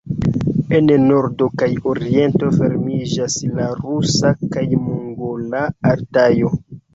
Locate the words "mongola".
4.87-5.63